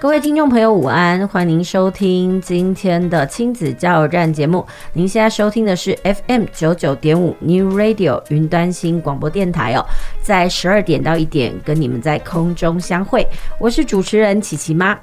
[0.00, 1.28] 各位听众朋友，午安！
[1.28, 4.66] 欢迎您收听今天的亲子加油站节目。
[4.94, 5.94] 您现在收听的是
[6.26, 9.84] FM 九九点五 New Radio 云端新广播电台哦，
[10.22, 13.26] 在十二点到一点跟你们在空中相会。
[13.58, 14.98] 我是主持人琪琪妈。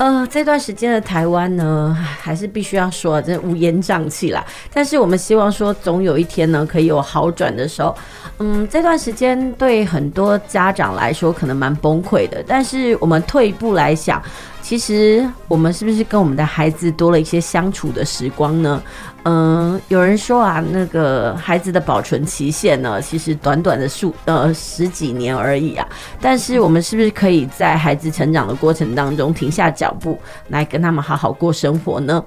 [0.00, 4.42] 呃，这段时间的台湾呢，还是必须要说，真的乌烟瘴气啦。
[4.72, 7.94] 但是我们希望说，总有一天呢，可以有好转的时候。
[8.38, 12.42] 嗯，这段时间对很多家长来说，可能蛮崩溃的。
[12.46, 14.22] 但是我们退一步来想，
[14.62, 18.82] 其实我们是不是跟我们的孩子多了一些相处的时光呢？
[19.24, 25.86] 嗯，有人说啊，那个孩子的保存期限呢，其实短短的数呃十几年而已啊。
[26.20, 32.24] 但是我们是不是可以在孩子成长的过程当中停下脚步，来跟他们好好过生活呢？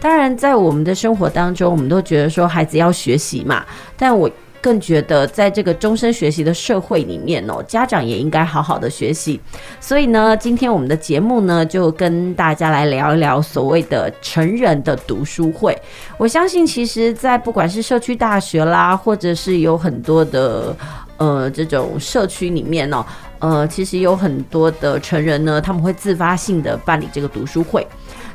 [0.00, 3.64] 当然，在我们的生活当中，我们都觉得说孩子要学习嘛，
[3.96, 4.30] 但我。
[4.60, 9.40] 更觉得，在这个终身学习的社会里面哦，家长也应该好好的学习。
[9.80, 15.76] 所以呢，今天我们的节目呢，就跟大家来聊一聊所谓的成人的读书会。
[16.18, 20.76] 我相信，其实，在不管是社区大学啦，或者是有很多的
[21.16, 23.04] 呃这种社区里面哦，
[23.38, 27.86] 呃，其实有很多的成人呢，他们会自发性的办理这个读书会。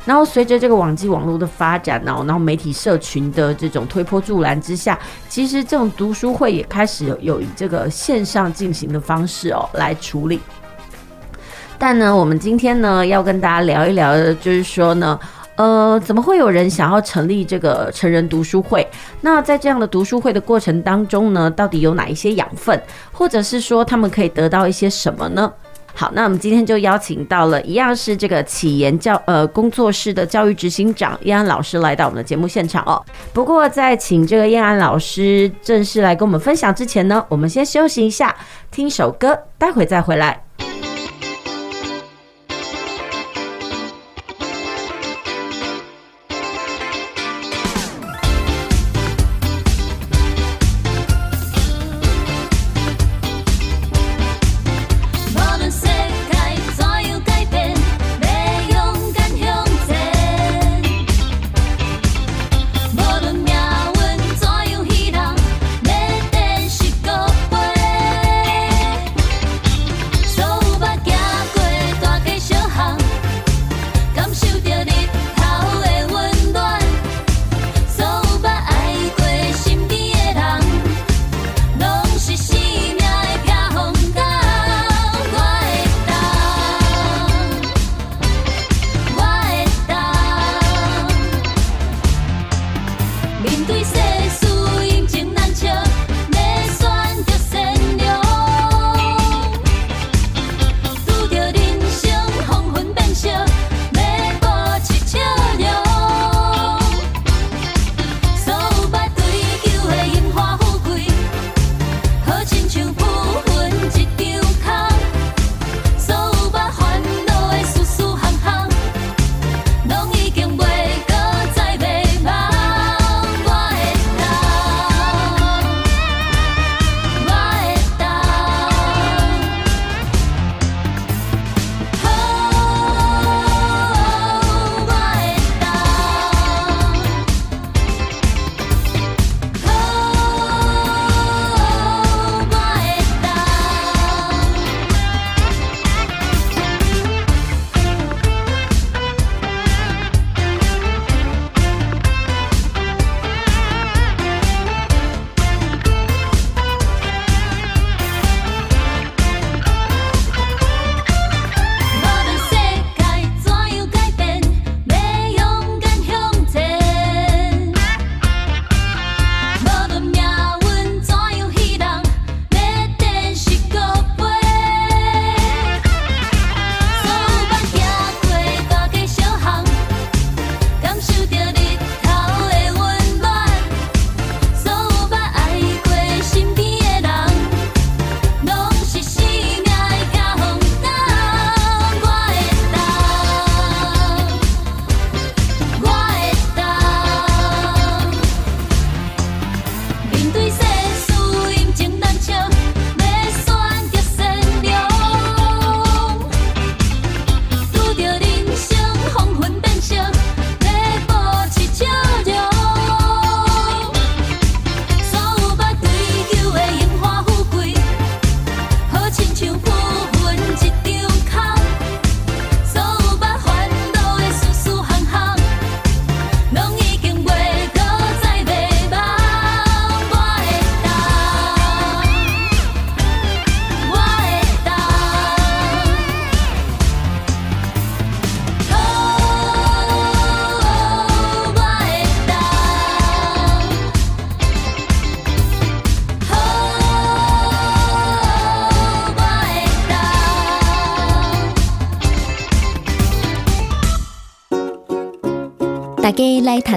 [0.06, 10.40] 然后随着这个网际网络的发展呢，然后媒体社群的这种推波助澜之下，其实这种读书会也开始有有以这个线上进行的方式哦来处理。
[11.78, 15.20] 但呢，我们今天呢要跟大家聊一聊，就是说呢，
[15.56, 18.88] 呃，怎么会有人想要成立这个成人读书会？
[19.22, 25.52] 那在这样的读书会的过程当中呢，到底有哪一些养分，或者是说他们可以得到一些什么呢？
[25.98, 33.02] 好，那我们今天就邀请到了一样是这个启言教呃工作室的教育执行长燕安老师来到我们的节目现场哦。
[33.32, 38.36] 不过在请这个燕安老师正式来跟我们分享之前呢，我们先休息一下，
[38.70, 40.45] 听首歌，待会再回来。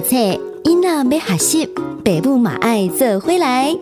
[0.09, 0.17] 册，
[0.65, 1.67] 囡仔要学习，
[2.03, 3.77] 爸母嘛爱做回来。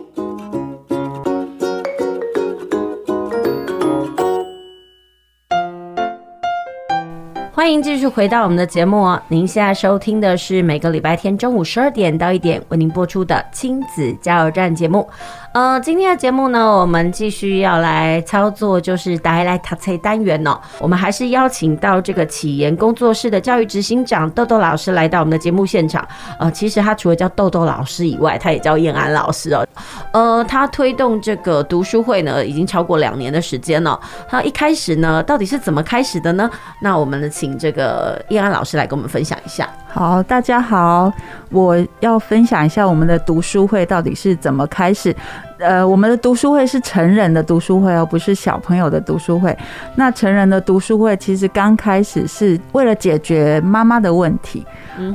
[7.67, 9.21] 欢迎继续回到我们的节目哦。
[9.27, 15.05] 您现在收听的是每个礼拜天中午十二点到一点为您播出的亲子加油站节目。
[15.53, 20.57] 呃，今天的节目呢，我们继续要来操作，就是大家来读册单元哦。
[20.79, 26.07] 我们还是邀请到这个启言工作室的教育执行长豆豆老师来到我们的节目现场。
[26.39, 29.67] 呃，其实他除了叫豆豆老师以外，他也叫燕安老师哦。
[30.11, 33.99] 呃，他推动这个读书会呢，已经超过两年的时间了。
[34.27, 36.49] 他一开始呢，到底是怎么开始的呢？
[36.81, 39.69] 那我们，请这个叶安老师来跟我们分享一下。
[39.97, 41.11] 好，大家好，
[41.49, 45.13] 我要分享一下我们的读书会到底是怎么开始。
[45.57, 49.57] 呃，我们的读书会是成人的读书会哦，不是小朋友的读书会。
[49.95, 54.63] 那成人的读书会其实刚开始是为了解决妈妈的问题。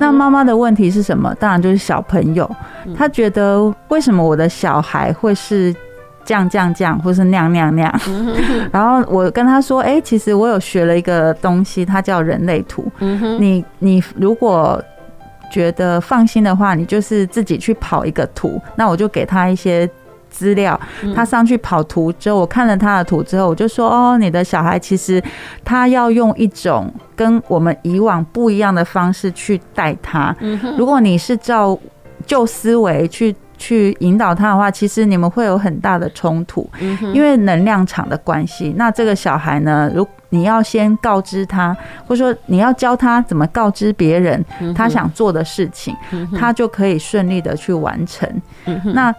[0.00, 1.32] 那妈妈的问题是什么？
[1.36, 2.50] 当然就是小朋友，
[2.96, 5.72] 他觉得为什么我的小孩会是
[6.24, 8.00] 这样这样这样，或是那样那样那样。
[8.72, 12.90] 然后我跟他说，哎，其实我有学了一个东西，它叫人类图。
[13.00, 14.82] 你你如果
[15.50, 18.60] 觉得放心的话，你就是自己去跑一个图。
[18.76, 19.88] 那我就给他一些。
[20.34, 20.80] 资料，
[21.14, 25.22] 他上去跑图之后，我看了他的图之后，我就说：“哦，你的小孩其实
[25.62, 30.34] 他要用一种跟我们以往不一样的方式去带他。
[30.78, 31.78] 如果你是照
[32.24, 36.68] 旧思维去去引导他的话，其实你们会有很大的冲突，
[37.14, 38.74] 因为能量场的关系。
[38.76, 41.76] 那这个小孩呢，如你要先告知他，
[42.06, 44.44] 或者说你要教他怎么告知别人
[44.74, 45.96] 他想做的事情，
[46.36, 48.28] 他就可以顺利的去完成。
[48.94, 49.14] 那。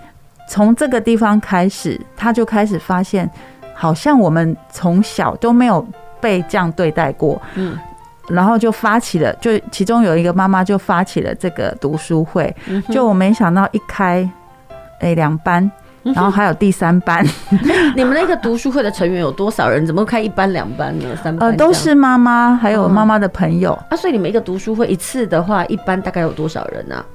[0.46, 3.28] 从这个地方开始，他就开始发现，
[3.74, 5.84] 好像我们从小都没有
[6.20, 7.42] 被这样对待过。
[7.56, 7.80] 嗯，
[8.28, 12.54] 然后就发起了，就其中有一个妈妈就发起了这个读书会。
[12.92, 14.30] 就我没想到一开，
[15.04, 15.70] 哎，两班，
[16.02, 17.26] 然后还有第三班。
[17.96, 19.86] 你们那个读书会的成员有多少人？
[19.86, 21.16] 怎么开一班两班呢？
[21.24, 21.50] 三班？
[21.50, 23.78] 呃，都是妈妈，还有妈妈的朋友。
[23.90, 27.06] 啊，所以你们一个读书会一次的话，一般大概有多少人呢？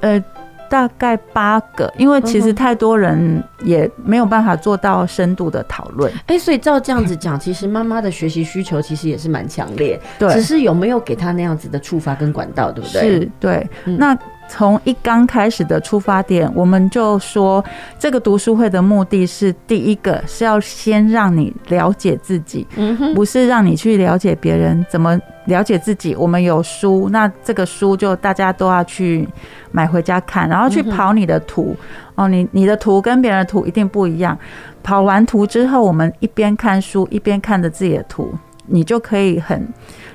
[0.00, 0.24] 呃。
[0.70, 6.12] 大概八个，因为其实太多人也没有办法做到深度的讨论。
[6.26, 13.00] 哎，所以照这样子讲，其实妈妈的学习需求其实也是蛮强烈，对，只是有没有给她那样子的触发跟管道，对不对？
[13.00, 13.68] 是，对。
[13.84, 14.16] 那。
[14.50, 17.64] 从一刚开始的出发点，我们就说
[18.00, 22.66] 这个读书会的目的是第一个是要先让你了解自己，
[23.14, 24.84] 不是让你去了解别人。
[24.90, 26.16] 怎么了解自己？
[26.16, 29.26] 我们有书，那这个书就大家都要去
[29.70, 31.76] 买回家看，然后去跑你的图
[32.16, 32.26] 哦。
[32.26, 34.36] 你你的图跟别人的图一定不一样。
[34.82, 38.34] 跑完图之后，我们一边看书一边看着自己的图，
[38.66, 39.66] 你就可以很。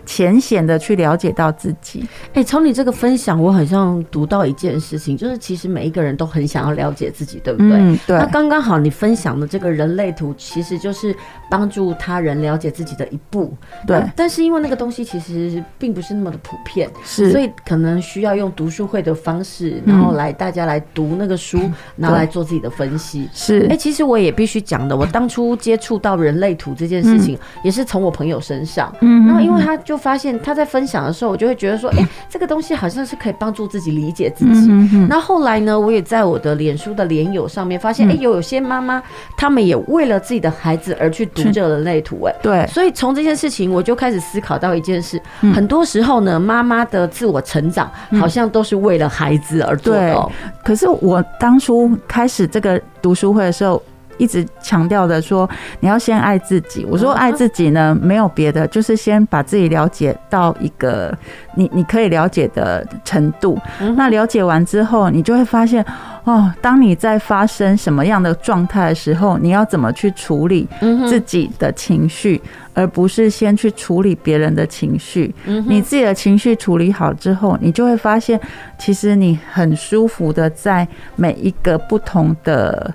[0.06, 7.72] 浅显的去了解到自己，哎，从你这个分享，我好像读到一件事情，就是其实每一个人都很想要了解自己，对不对？
[7.74, 8.18] 嗯，对。
[8.18, 11.16] 那刚刚好，你分享的这个人类图，其实就是
[11.50, 13.52] 帮助他人了解自己的一步。
[13.88, 14.04] 对。
[14.16, 21.60] 但是因为那个东西其实并不是那么的普遍，是，所以可能需要用读书会的方式，然后来大家来读那个书，
[21.98, 23.28] 然后来做自己的分析。
[23.34, 23.66] 是。
[23.72, 28.94] 哎，其实我也必须讲的，我当初接触到人类图这件事情，也是从我朋友身上。
[29.02, 29.26] 嗯。
[29.26, 29.95] 然后因为他就。
[29.96, 34.70] 就发现他在分享的时候，我就会觉得说，哎、欸，这个东西好像是可以帮助自己理解自己。
[35.08, 39.02] 那后来呢，我也在我的脸书的脸友上面发现，哎、欸，有有些妈妈，
[39.38, 42.22] 他们也为了自己的孩子而去读这人类图。
[42.26, 42.68] 哎，对。
[42.68, 45.18] 所以从这件事情，我就开始思考到一件事：
[45.54, 50.14] 很多时候呢，妈妈的自我成长好像都是为了孩子而做的。
[50.14, 50.34] 对。
[50.62, 53.82] 可是我当初开始这个读书会的时候。
[54.18, 56.86] 一直强调的说，你要先爱自己。
[56.90, 61.16] 我说爱自己呢，没有别的，就是先把自己了解到一个
[61.56, 63.58] 你你可以了解的程度。
[63.96, 65.86] 那了解完之后，你就会发现，
[66.24, 70.68] 哦，当你在发生什么样的状态的时候，你要怎么去处理
[71.08, 72.42] 自己的情绪，
[72.74, 75.34] 而不是先去处理别人的情绪。
[75.46, 78.40] 你自己的情绪处理好之后，你就会发现，
[78.78, 82.94] 其实你很舒服的在每一个不同的。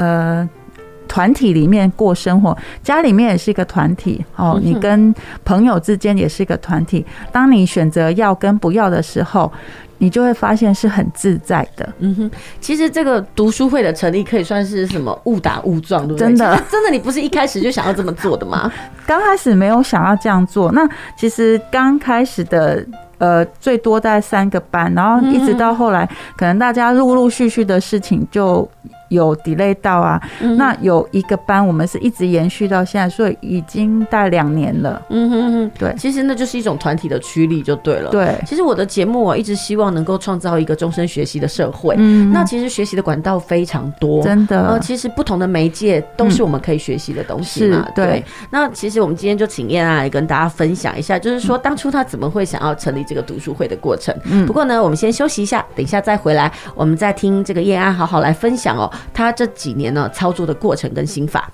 [0.00, 0.48] 呃，
[1.06, 4.58] 团体里面过生活，家里面也是一个团体哦。
[4.62, 5.14] 你跟
[5.44, 7.04] 朋友之间也是一个团体。
[7.30, 9.52] 当你选择要跟不要的时候，
[9.98, 11.86] 你就会发现是很自在的。
[11.98, 12.30] 嗯哼，
[12.60, 16.28] 其实这个读书会的成立可以算是什么误打误撞，对不对？
[16.28, 18.72] 真的，真的，你不是一开始就想要这么做的吗？
[19.04, 20.72] 刚开始没有想要这样做。
[20.72, 22.86] 那其实刚开始的。
[23.20, 26.04] 呃最多带三个班，然后一直到后来，
[26.36, 28.68] 可能大家陆陆续续的事情就。
[29.10, 35.02] 有 delay 到啊，嗯、那有一个班，我们是一直延续到现在，所以已经大概两年了。
[35.08, 38.08] 嗯哼哼，对，其实那就是一种团体的驱力就对了。
[38.12, 41.96] 对，其实我的节目我一直希望能够创造一个终身学习的社会。
[41.98, 44.68] 嗯，那其实学习的管道非常多，真的。
[44.68, 47.84] 呃，其实不同的媒介都是我们可以学习的东西嘛。
[47.88, 48.24] 嗯、对，对。
[48.48, 54.16] 那其实我们今天就请燕安来跟大家分享一下，就是说当初他怎么会想要成立这个读书会的过程。
[54.24, 61.50] 嗯，不过呢，我们先休息一下，等一下再回来，我们再听这个叶安好好来分享哦，他这几年呢操作的过程跟心法。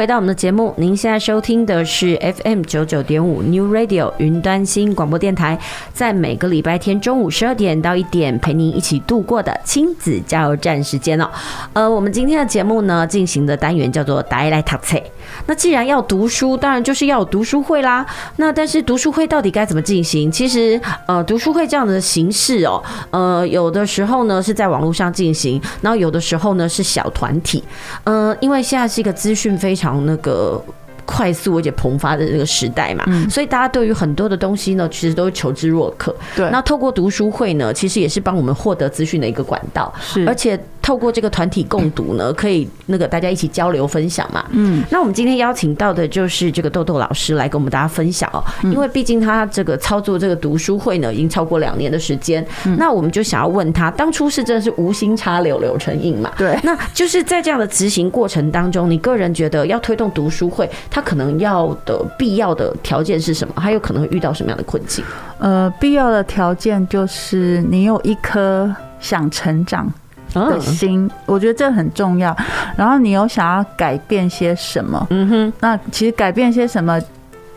[0.00, 5.58] 回到我们的节目，您现在收听的是 FM 九九点五 New Radio 云端新广播电台，
[5.92, 11.28] 在每个礼拜天中午十二点到一点，陪您一起度过的亲子加油站时间哦。
[11.74, 14.98] 呃，我们今天的节目呢，进行的单元叫做“带来读册”。
[15.46, 18.04] 那既然要读书，当然就是要有读书会啦。
[18.36, 20.30] 那但是读书会到底该怎么进行？
[20.30, 27.62] 其实，呃，读书会这样的形式哦，呃，有的时候呢是在网络上进行，然后有的时候呢是小团体。
[28.04, 30.62] 呃，因为现在是一个资讯非常那个。
[31.10, 36.14] 快速而且蓬发的这个时代嘛，嗯、所以大家对于很多的东西呢，其实都求知若渴。
[36.36, 39.92] 对，那透过读书会呢，其实也是帮我们获得资讯的一个管道。
[40.00, 44.44] 是，而且透过这个团体共读呢，可以那个大家一起交流分享嘛。
[44.50, 52.46] 嗯，那我们今天邀请到的就是这个豆豆老师来跟我们大家分享哦，因为毕竟他这个操作这个读书会呢，已经超过两年的时间。
[52.64, 56.30] 嗯，那我们就想要问他，当初是真的是无心插柳柳成荫嘛？
[56.38, 60.70] 对，那就是在这样的执行过程当中，你个人觉得要推动读书会，
[61.00, 63.54] 他可能要的必要的条件是什么？
[63.56, 65.02] 还有可能会遇到什么样的困境？
[65.38, 69.90] 呃，必要的条件就是你有一颗想成长
[70.34, 72.36] 的心，嗯、我觉得这很重要。
[72.76, 75.06] 然后你有想要改变些什么？
[75.08, 77.00] 嗯哼，那其实改变些什么，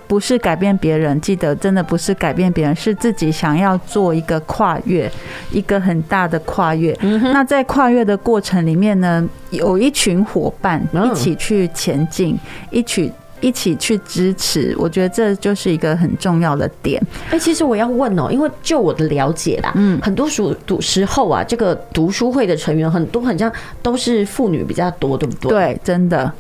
[0.08, 5.12] 不是改变别人，记得真的不是改变别人，是自己想要做一个跨越，
[5.52, 6.98] 一个很大的跨越。
[7.02, 12.40] 嗯，那在跨越的过程里面呢，有一群伙伴一起去前进，
[12.72, 13.12] 一起。
[13.44, 17.00] 一起去支持，我觉得这就是一个很重要的点。
[17.30, 23.52] 哎，其实我要问哦，因为就我的了解啦，嗯，很多时读时候啊，这个读书会的成员很多，很像
[23.82, 25.50] 都是妇女比较多，对不对？
[25.50, 26.32] 对，真的，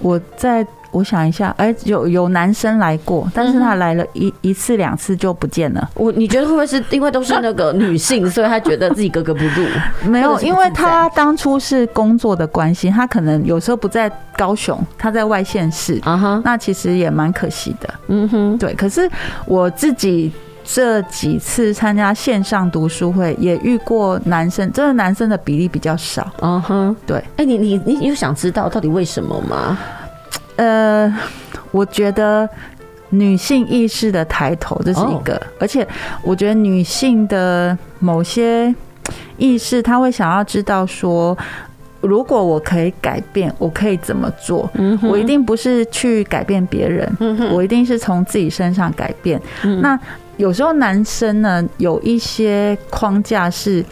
[0.00, 0.66] 我在。
[0.94, 5.90] 我想一下，哎，有有男生来过，但是他来了一一次两次就不见了。
[5.94, 9.66] 我你觉得会不会是因为都是那个女性，所以他觉得自己格格不入？
[10.08, 16.00] 没有，因为他当初是工作的关系，他可能有时候不在高雄，他在外县市。
[16.04, 17.94] 啊哈，那其实也蛮可惜的。
[18.06, 18.72] 嗯哼，对。
[18.74, 19.10] 可是
[19.46, 26.30] 我自己这几次参加线上读书会，也遇过男生，真的男生的比例比较少。
[26.40, 27.22] 嗯哼，对。
[27.36, 29.76] 哎，你你你有想知道到底为什么吗？
[30.56, 31.12] 呃，
[31.70, 32.48] 我觉得
[33.10, 35.86] 女性意识的抬头，这是一个，而且
[36.22, 38.74] 我觉得女性的某些
[39.36, 41.36] 意识，她会想要知道说，
[42.00, 44.70] 如果我可以改变，我可以怎么做？
[45.02, 47.16] 我一定不是去改变别人，
[47.52, 49.40] 我一定是从自己身上改变。
[49.80, 49.98] 那
[50.36, 53.84] 有时候男生呢，有一些框架是。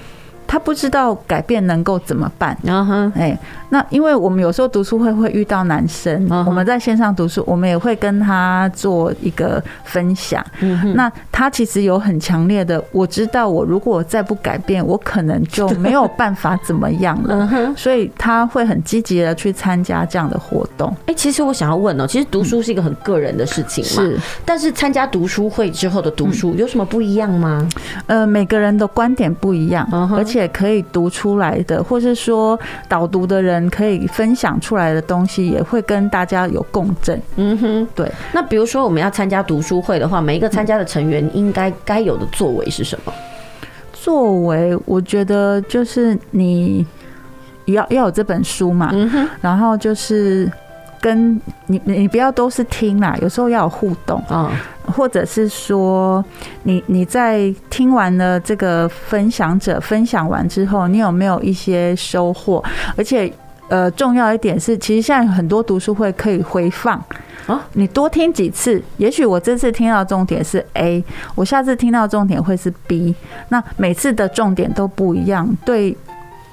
[0.52, 3.34] 他不知道改变能够怎么办，然后哎，
[3.70, 10.44] 那因为我们有时候读书会会遇到男生，我们在线上读书，我们也会跟他做一个分享。
[10.94, 20.94] 那他其实有很强烈的，我知道我如果再不改变，我可能就没有办法怎么样了， 所以他会很积极的去参加这样的活动。
[21.06, 27.66] 哎，其实我想要问哦，其实读书是一个很个人的事情嘛，是，但是参加读书会之后的读书有什么不一样吗？
[28.06, 30.41] 呃，每个人的观点不一样，而且。
[30.42, 37.20] 也可以读出来的，或是说导读的人可以分享出来的东西，也会跟大家有共振。
[37.37, 38.11] 嗯哼，对。
[38.33, 43.12] 那比如说我们要参加读书会的话，每一个参加的成员应该该有的作为是什么？
[43.92, 46.85] 作为，我觉得就是你
[47.66, 48.90] 要要有这本书嘛。
[48.92, 50.50] 嗯哼，然后就是。
[51.02, 54.52] 跟你，你不要都是听啦，有时候要有互动啊，
[54.86, 56.24] 或者是说，
[56.62, 62.62] 你你在听完了这个分享者分享完之后，你有没有一些收获？
[62.96, 63.30] 而且，
[63.68, 67.02] 呃，重要一点是，其实现在很多读书会可以回放
[67.48, 73.12] 啊，你多听几次，也许我这次听到重点是 A，我下次听到重点会是 B，
[73.48, 75.96] 那每次的重点都不一样，对。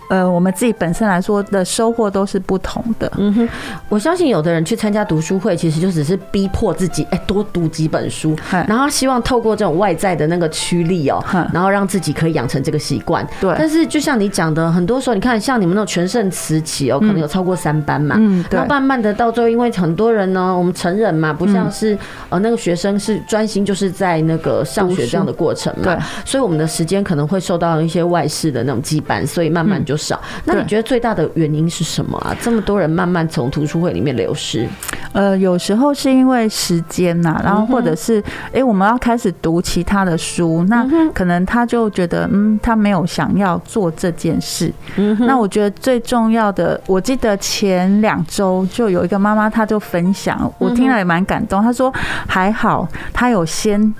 [0.09, 3.11] 呃，我们自己本身来说的收获都是不同的。
[3.17, 3.49] 嗯哼，
[3.87, 8.35] 我相信有的人去参加读书会，其实就只是逼迫自己，哎，多读几本书，
[8.67, 13.25] 然后希望透过这种外在的那个驱力哦，然后让自己可以养成这个习惯。
[13.39, 13.53] 对。
[13.55, 18.15] 但是就像你讲的，很多时候你看，像你们那种全盛时期哦，可能有超过三班嘛。
[18.17, 18.43] 嗯。
[18.49, 18.57] 对。
[18.57, 21.95] 然后慢慢的到最后，因为很多人呢，我们成人嘛，不像是
[22.29, 25.83] 呃那个学生是专心就是在那个上学这样的过程嘛。
[25.83, 25.97] 对。
[26.25, 29.98] 所以我们的时间可能会受到一些外事的那种羁绊，所以慢慢就。
[29.99, 32.35] 少，那你觉得最大的原因是什么啊？
[32.41, 34.67] 这么多人慢慢从图书会里面流失，
[35.11, 40.83] 呃，有时候是因为时间呐，然后或者是哎、欸，我们要开始读其他的书，那
[41.13, 44.73] 可能他就觉得嗯，他没有想要做这件事。
[44.95, 51.61] 嗯，那我觉得最重要的，我记得前两周就有一个妈妈，她就分享，我听了也蛮感动。
[51.61, 51.93] 她说
[52.27, 53.93] 还好，她有先。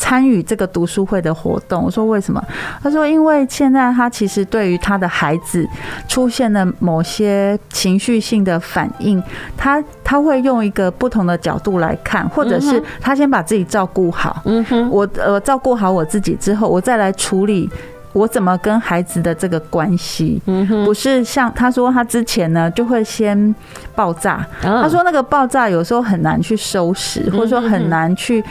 [0.00, 1.84] 参与这个读书会的活动。
[1.84, 2.42] 我说为什么？
[2.82, 5.68] 他说因为现在他其实对于他的孩子
[6.08, 9.22] 出现了某些情绪性的反应，
[9.58, 14.40] 他他会用一个不同的角度来看，或者是他先把自己照顾好。
[14.46, 17.68] 嗯哼，我呃照顾好我自己之后，我再来处理。
[18.12, 20.40] 我怎么跟孩子的这个关系，
[20.84, 23.54] 不是像他说他之前呢就会先
[23.94, 28.44] 爆炸，他说那个爆炸有时候很难去收拾，或者说很难去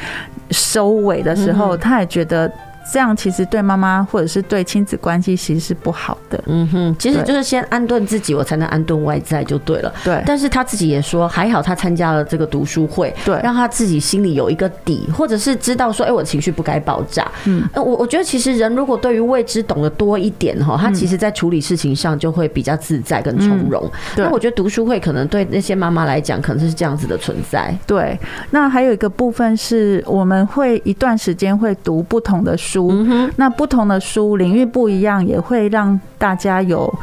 [0.52, 2.52] 收尾的时候，他也觉得。
[2.92, 6.44] 这样其实对妈妈或者是对亲子关系其实是不好的。
[6.48, 9.94] 嗯哼，其实就是先安顿自己，我才能安顿外在就对了。
[10.04, 10.24] 对。
[10.26, 17.30] 但是他自己也说，还好他参加了这个读书会，对，让他自己心里有一个底，或者是知道说，哎，我的情绪不该爆炸。
[17.46, 17.64] 嗯。
[17.76, 23.90] 我我觉得其实人如果对于未知懂得多一点哈，他其实在处理事情上就会比较自在跟从容。
[24.16, 24.26] 对。
[24.26, 27.78] 那我觉得读书会可能对那些妈妈来讲，可能是这样子的存在。
[27.86, 28.18] 对。
[28.50, 32.79] 那还有一个部分是我们会一段时间会读不同的书。
[32.90, 36.94] 嗯哼，那不同的书领域不一样，也会让大家有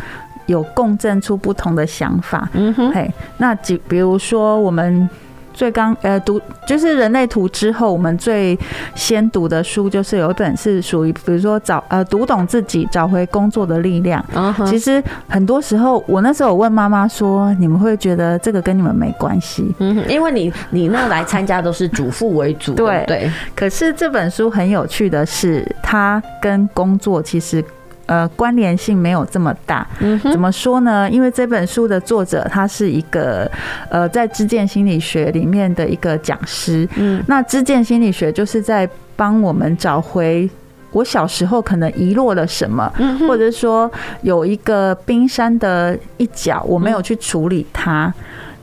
[0.47, 2.49] 有共振出不同的想法。
[2.55, 5.09] 嗯哼，嘿，那比比如说我们。
[5.57, 8.57] 最刚呃读就是人类图之后，我们最
[8.95, 14.23] 先读的书就是有一本是属于，比如说找呃读懂自己，找回工作的力量。
[14.67, 23.33] 其实很多时候，我那时候我问妈妈说：“你们会觉得这个跟你们没关系？”嗯，因为你你那来参加都是主妇为主，对对。
[23.55, 27.65] 可是这本书很有趣的是，它跟工作其实。
[28.07, 29.87] 呃，关联性没有这么大。
[29.99, 31.11] 嗯，怎么说呢？
[31.11, 33.51] 因为这本书的作者他是一个
[33.91, 36.89] 呃，在知见心理学里面的一个讲师。
[36.97, 40.49] 嗯，那知见心理学就是在帮我们找回
[40.93, 42.91] 我小时候可能遗落了什么，
[43.27, 43.91] 或者说
[44.23, 48.13] 有一个冰山的一角我没有去处理它。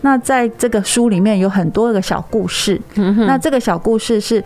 [0.01, 2.79] 那在这个书里面有很多个小故事。
[2.95, 4.43] 嗯，那这个小故事是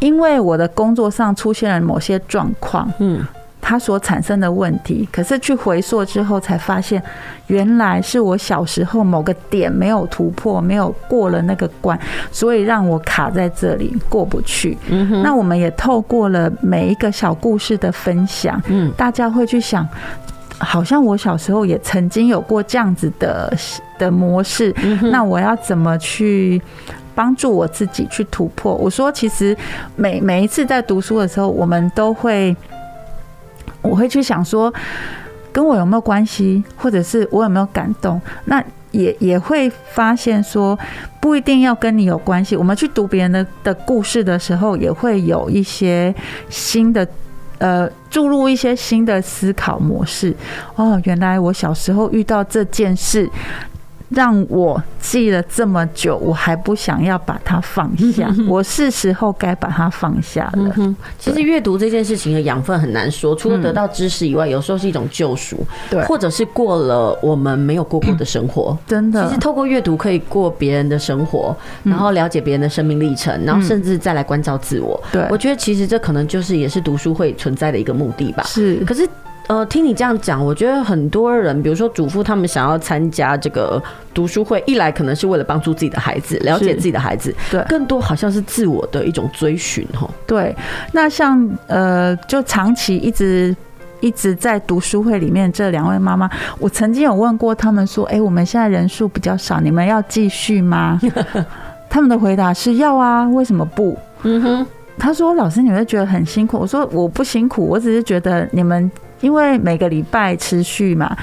[0.00, 2.90] 因为我的工作上出现了某些状况。
[2.98, 3.22] 嗯。
[3.60, 7.02] 他所产生的问题，可是去回溯之后才发现，
[7.48, 11.98] 原来是我小时候某个点没有突破，没有过了那个关，
[12.32, 14.78] 所以让我卡在这里过不去。
[14.88, 19.86] 嗯，那我们也透过了每一个小故事的分享，嗯，大家会去想，
[20.58, 23.52] 好像我小时候也曾经有过这样子的
[23.98, 24.74] 的模式，
[25.10, 26.62] 那我要怎么去
[27.14, 28.74] 帮助我自己去突破？
[28.74, 29.54] 我说，其实
[29.96, 32.56] 每每一次在读书的时候，我们都会。
[33.82, 34.72] 我会去想说，
[35.52, 38.20] 跟我有没有关系，或者是我有没有感动？
[38.44, 40.78] 那也也会发现说，
[41.20, 42.56] 不一定要跟你有关系。
[42.56, 46.14] 我们去读别人的的故事的时候，也会有一些
[46.48, 47.06] 新的，
[47.58, 50.34] 呃，注入一些新的思考模式。
[50.74, 53.28] 哦，原来我小时候遇到这件事。
[54.10, 58.28] 让我记了这么久，我还不想要把它放下。
[58.48, 60.96] 我是时候该把它放下了。
[61.18, 65.58] 其实阅读这件事情的养分很难说，除了得到知识以外，有时候是一种救赎，
[65.90, 68.76] 对，或者是过了我们没有过过的生活。
[68.86, 74.98] 真的，其实透过阅读可以过别人的生活，然后了解别人的生命历程，然后甚至再来关照自我。
[75.12, 78.42] 对，我觉得其实这可能就是也是读书会存在的一个目的吧。
[78.44, 79.08] 是，可是。
[79.48, 83.82] 呃，听你这样讲，我觉得很多人，比如说主妇，他们想要参加这个
[84.12, 90.06] 读书会，一来可能是为了帮助自己的孩子，了解自己的孩子，对，更多好像是自我的一种追寻，哈。
[90.26, 90.54] 对，
[90.92, 93.56] 那像呃，就长期一直
[94.00, 101.00] 一直在读书会里面这两位妈妈，我曾经有问过他们说，哎、欸，我们现在人数比较少，你们要继续吗？
[101.88, 103.96] 他们的回答是要啊，为什么不？
[104.24, 104.66] 嗯哼，
[104.98, 106.58] 他说老师，你会觉得很辛苦？
[106.58, 108.90] 我说我不辛苦，我只是觉得你们。
[109.20, 111.16] 因为每个礼拜持续嘛，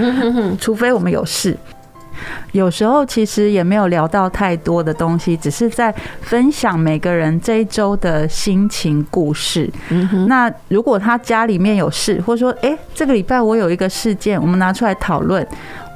[0.60, 1.58] 除非我们有事，
[2.52, 9.70] 有时候其实也没有聊到太多的东西，只是在分享每个人这一周的心情故事。
[10.28, 15.46] 那如果他家里面有事，或者说，诶，这个礼拜我有一个事件，我们拿出来讨论，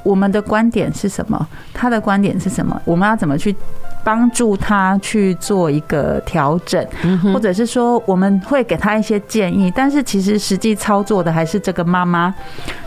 [0.02, 1.46] 我们的观点是什么？
[1.72, 2.80] 他的观点是什么？
[2.84, 3.54] 我们要怎么去？
[4.02, 6.84] 帮助他去做一个调整，
[7.32, 12.34] 或者是说我们会给他一些建议，但是其实实际操作的还是这个妈妈，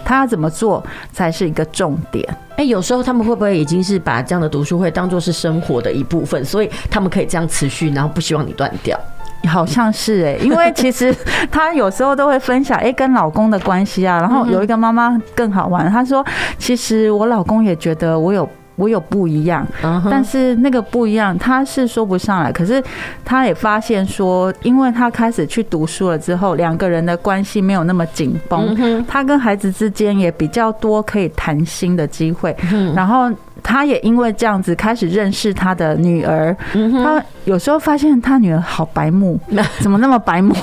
[0.03, 2.27] 她要怎么做才是一个重点。
[2.55, 8.99] 哎，有时候他们会不会已经是把这样的读书会当作是生活的一部分，所以他们可以这样持续，然后不希望你断掉？
[9.47, 11.13] 好像是哎，因为其实
[11.51, 16.25] 她有时候都会分享哎跟老公的关系啊，然后有一个妈妈更好玩，她说
[16.57, 18.49] 其实我老公也觉得我有。
[18.75, 19.65] 我有不一样，
[20.09, 22.51] 但是那个不一样，他是说不上来。
[22.51, 22.83] 可是
[23.23, 32.55] 他也发现说，因为他开始去读书了之后，两个人的关系没有那么紧绷，他跟孩子之间也比较多可以谈心的机会。
[32.95, 33.31] 然后
[33.61, 36.55] 他也因为这样子开始认识他的女儿。
[36.73, 39.39] 他有时候发现他女儿好白目，
[39.79, 40.55] 怎么那么白目？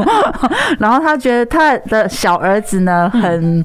[0.80, 3.64] 然后他觉得他的小儿子呢很。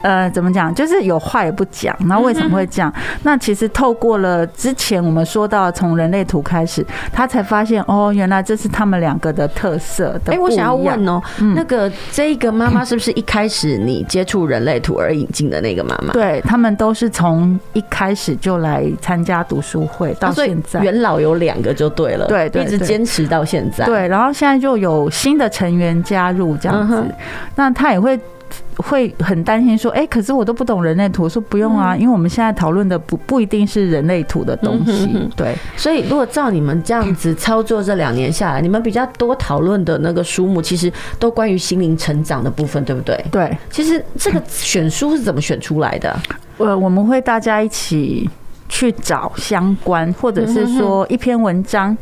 [0.00, 0.74] 呃，怎么讲？
[0.74, 1.96] 就是有话也不讲。
[2.06, 2.92] 那为什么会这样？
[3.22, 10.32] 那其实透过了之前我们说到从人类图开始，他才发现哦，原来这是他们两个的特色的。
[10.32, 11.20] 哎，我想要问哦，
[11.54, 16.12] 那个这个妈妈是不是一开始你接触人类图而引进的那个妈妈？
[16.12, 23.84] 对，他们都是从一开始就来参加读书会到现在，元老有两个就对了，对，一直坚持到现在。
[23.84, 27.04] 对，然后现在就有新的成员加入这样子，
[27.56, 28.18] 那他也会。
[28.78, 31.28] 会很担心说，哎，可是我都不懂人类图。
[31.28, 35.28] 说不用啊，因为我们现在讨论的不不一定是人类图的东西。
[35.36, 43.22] 对，所以如果照你们这样子操作，这两年下来，你们比较多讨论的那个书目，其实都关于心灵成长的部分，对不对？
[43.30, 43.58] 对。
[43.70, 46.18] 其实这个选书是怎么选出来的？
[46.58, 48.28] 呃，我们会大家一起
[48.68, 51.96] 去找相关，或者是说一篇文章。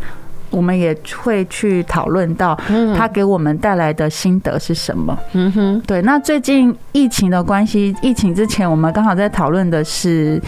[0.50, 2.58] 我们也会去讨论到
[2.96, 5.18] 他给我们带来的心得是什么。
[5.32, 6.00] 嗯哼，对。
[6.02, 10.40] 那最近疫情的关系，疫情之前我们刚好在讨论的是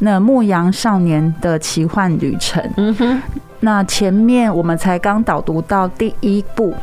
[0.00, 2.62] 那《牧羊少年的奇幻旅程》。
[2.76, 3.22] 嗯哼，
[3.60, 6.74] 那前面我们才刚导读到第一部，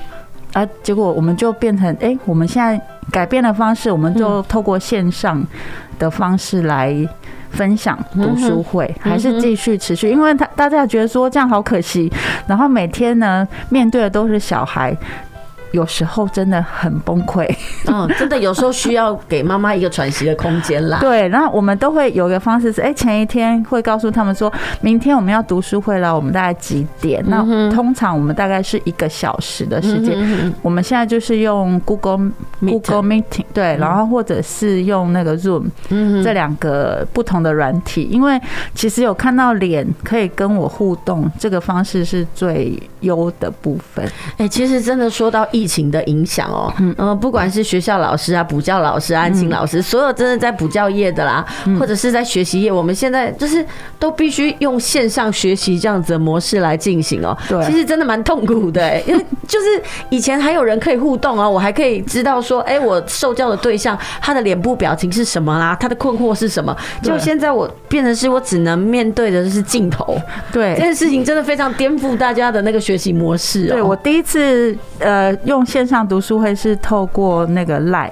[0.53, 2.79] 啊，结果我们就变成，哎，我们现在
[3.11, 5.41] 改变的方式，我们就透过线上
[5.99, 7.07] 的方式来。
[7.55, 12.11] 分享读书会还是继续持续，因为他大家觉得说这样好可惜，
[12.47, 14.95] 然后每天呢面对的都是小孩。
[15.71, 17.49] 有时候真的很崩溃，
[17.87, 20.99] 嗯，真的有时候需要给妈妈一个喘息的空间啦。
[20.99, 24.51] 对，然后我们都会有一个方式是，哎，前一天会告诉他们说，
[24.81, 27.23] 明天我们要读书会了，我们大概几点？
[27.27, 30.15] 那通常我们大概是一个小时的时间。
[30.61, 35.65] 我们现在就是用 Google Google Meeting，对，然后或者是用那个 Zoom，
[36.23, 38.39] 这两个不同的软体，因为
[38.73, 44.07] 其实有看到脸可以跟我互动，这个方式是最优的部分。
[44.37, 51.43] 哎，其实真的说到疫情的影响哦，嗯，不管是学校老师啊、补教老师、安亲老师，所有真的在补教业的啦，
[51.79, 53.65] 或者是在学习业，我们现在就是
[53.97, 57.35] 都必须用线上学习这样子的模式来进行哦。
[57.49, 66.77] 对，其实真的蛮痛苦的，因为就是以前还有人可以互动啊，我还可以知道说，哎，我受教的对象他的脸部表情是什么啦，他的困惑是什么。
[67.01, 70.15] 就现在我变成是我只能面对的是镜头，
[70.51, 73.67] 对，这件事情真的非常颠覆大家的那个学习模式。
[73.67, 75.65] 对，我第一次呃用。
[75.65, 78.11] 线上读书会是透过那个 Live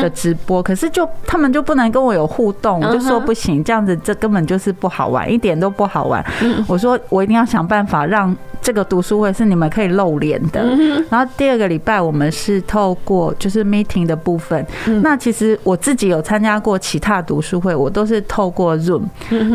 [0.00, 6.24] 的直播，可是就他们就不能跟我有互动，我就说不行，这样子这根本就是不好玩，一点都不好玩。
[6.66, 10.64] 我说我一定要想办法让这个读书会是你们可以露脸的。
[11.10, 14.66] 然后第二个礼拜我们是透过就是 Meeting 的部分，
[15.02, 19.02] 那其实我自己有参加过其他读书会，我都是透过 Zoom。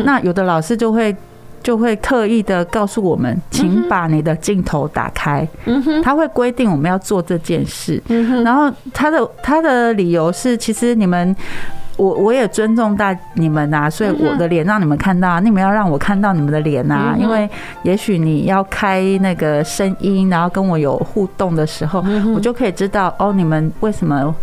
[0.04, 1.14] 那有的老师就会。
[1.62, 5.46] 就会特意的告诉我们，请把你的镜头打开。
[6.02, 8.02] 他会规定我们要做这件事。
[8.44, 11.34] 然后他的他的理由是，其实你们，
[11.96, 17.48] 我我也尊重大你们呐，所以我的脸让你们看到，你们要让我看到你们的脸呐，因为
[17.82, 22.02] 也许你要开那个声音，然后跟我有互动的时候，
[22.34, 24.34] 我就可以知道哦，你们为什么。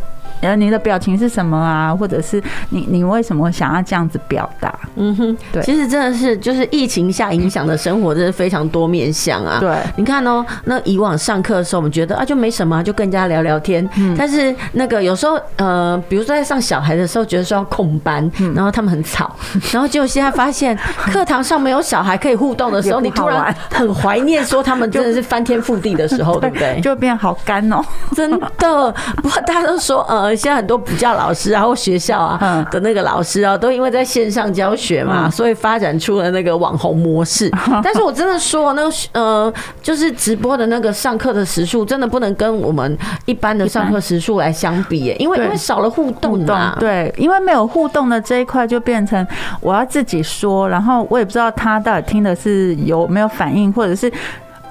[0.41, 1.95] 然后你的表情是什么啊？
[1.95, 4.73] 或者是你你为什么想要这样子表达？
[4.95, 9.57] 嗯哼，对，其实真的是就是疫情下影响的生活，真的非常多面向啊。
[9.59, 13.87] 对，你看哦，那以往上课的时候，我们觉得啊就没什么，就跟人家聊聊天。
[13.97, 19.35] 嗯，但是那个有时候呃，比如说在上小孩的时候，觉得说要控班，然后他们很吵，
[19.71, 20.77] 然后结果现在发现
[21.11, 26.79] 课堂上没有小孩可以互动的时候，你突然很怀念说他们真的是翻天覆地的时候， 对不对？
[26.81, 27.81] 就变好干哦，
[28.15, 28.37] 真的。
[29.17, 30.37] 不过大家都说呃。
[30.37, 37.51] 现在很多补教老师啊，或学校啊的那个老师啊，都因为在线上教学嘛，所以发展出了那个网红模式。
[37.83, 46.77] 但是我真的说，那个呃，就是直播的那个上课的时数，真的不能跟我们一般的上课时数来相比耶，因为因为少了互动嘛。
[46.79, 49.25] 对，因为没有互动的这一块，就变成
[49.59, 54.11] 我要自己说，然后我也不知道他到底听的是有没有反应，或者是。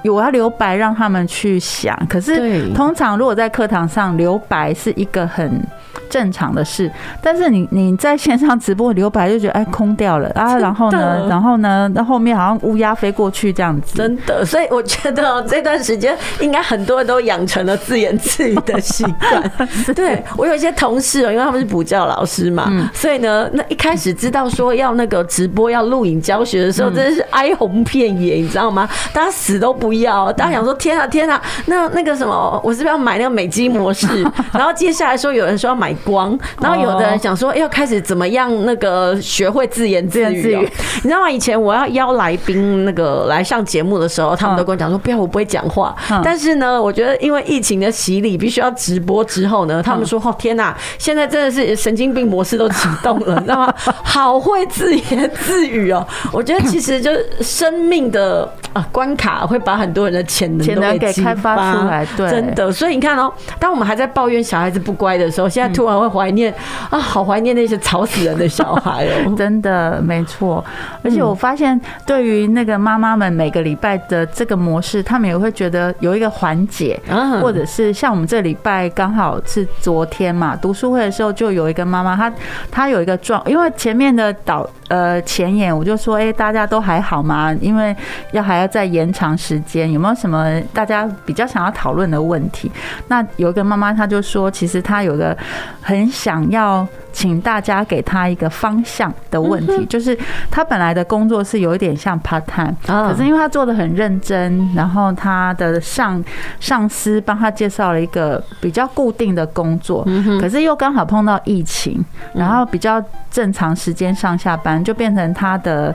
[0.03, 5.61] 我要留白让他们去想，可是通常如果在课堂上留白是一个很
[6.09, 6.89] 正常的事。
[7.21, 13.97] 但是你你在线上直播留白就觉得哎空掉了啊，然后呢，然后呢，那后面好像乌鸦飞过去这样子。
[13.97, 19.51] 真的，所以我觉得这段时间应该很多人都养成了自言自语的习惯。
[19.93, 28.87] 对，我有一些同事哦，因为他们是补教老师嘛，所以呢，那一开始知道说要那个直播要录影教学的时候，真的是哀鸿遍野，你知道吗？
[29.11, 34.07] 大家死都不要，大家想说天啊天啊，那那个什么，我是不是要买那个美肌模式？
[34.53, 40.57] 然后接下来说有人说要买光，然后有的人想说要开始怎么样那个学会自言自语，
[40.95, 41.29] 你知道吗？
[41.29, 45.95] 以前我要邀来宾那个来上节目的时候，他们都跟我讲说不要，我不会讲话。
[46.23, 53.73] 但是呢，我觉得因为疫情的洗礼，必须要直播之后呢，他们说哦天哪，现在真的是神经病模式都启动了， 你知道吗？
[54.03, 56.05] 好会自言自语哦。
[56.31, 62.71] 我觉得其实就是生命的啊关卡会把很多人的潜能都给开发出来，对，真的。
[62.71, 66.53] 所以你看哦，当我们还在抱怨小孩子不乖的时候，现在突然会怀念
[66.89, 70.63] 啊，好怀念那些吵死人的小孩哦， 真的没错。
[71.03, 82.33] 而且我发现，对于那个妈妈们，每个礼拜的这个模式，他们也会觉得有一个缓解，嗯或者是像我们这礼拜刚好是昨天嘛，读书会的时候，就有一个妈妈，她
[82.71, 87.53] 她有一个状，因为前面的导呃前言，我就说，哎，大家都还好吗？
[87.61, 87.95] 因为
[88.31, 92.71] 要还要再延长时间，有没有什么大家比较想要讨论的问题？
[93.07, 95.37] 那有一个妈妈，她就说，其实她有个
[95.81, 96.87] 很想要。
[97.17, 100.15] 请大家给他一个方向的问题，就是
[100.51, 106.23] 他本来的工作是有一点像 part time，可是因为他做的很认真，然后他的上
[106.59, 110.07] 上司帮他介绍了一个比较固定的工作，
[110.39, 115.91] 可是又刚好碰到疫情，然后比较正常时间上下班，就变成他的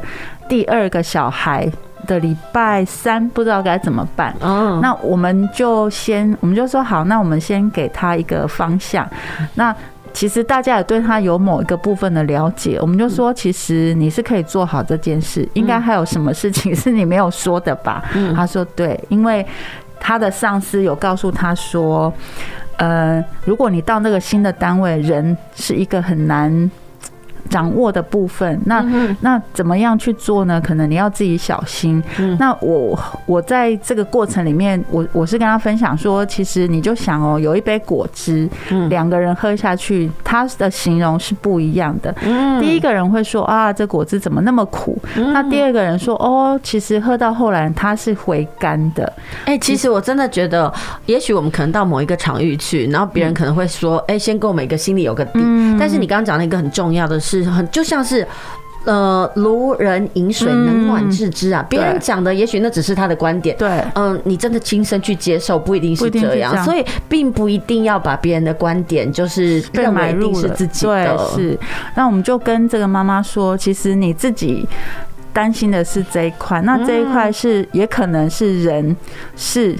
[0.48, 1.70] 第二个小孩
[2.08, 4.34] 的礼拜三不知道该怎么办。
[4.40, 9.08] 那我们就先我们就说好，那我们先给他一个方向。
[9.54, 9.72] 那
[10.12, 18.04] 其实大家也对他有某一个部分的了解，我们就说，其实你是可以做好这件事，应该还有什么事情是你没有说的吧？
[18.34, 19.44] 他说对，因为
[19.98, 22.12] 他的上司有告诉他说，
[22.76, 26.70] 呃，如果你到那个新的单位，人是一个很难。
[27.48, 28.84] 掌握的部分，那
[29.20, 30.60] 那怎么样去做呢？
[30.60, 32.02] 可能你要自己小心。
[32.38, 38.48] 那我我在这个过程里面，我我是跟他分享说，其实你就想哦，有一杯果汁，
[38.88, 42.14] 两个人喝下去，他的形容是不一样的。
[42.60, 44.98] 第一个人会说啊，这果汁怎么那么苦？
[45.16, 49.12] 那第二个人说哦，其实喝到后来它是回甘的。
[49.44, 50.72] 哎，其实我真的觉得，
[51.06, 55.40] 也许我们可能到某一个场域去，然后别人可能会说，哎，先给我们一个心里有个底。
[55.78, 57.50] 但是你刚刚讲了一个很重要的是。
[57.50, 58.26] 很就像是，
[58.84, 61.64] 呃，如人饮水，冷暖自知啊。
[61.68, 63.56] 别人讲的，也许那只是他的观点。
[63.56, 66.56] 对，嗯，你真的亲身去接受，不一定是这样。
[66.64, 71.16] 所以，并不一定要把别人的观点就是认为一定是自己的。
[71.16, 71.58] 对，是。
[71.94, 74.66] 那我们就跟这个妈妈说，其实你自己
[75.32, 78.96] 担心的是这一块，那这一块是也可能是人
[79.36, 79.78] 是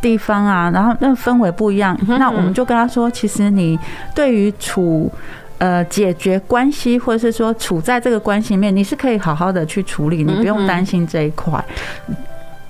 [0.00, 1.98] 地方啊，然后那氛围不一样。
[2.06, 3.78] 那我们就跟他说，其实你
[4.14, 5.12] 对于处。
[5.60, 11.62] 呃，解决关系，或者是说处在这个关系里面，你是可以好好的去处理，你不用担心这一块。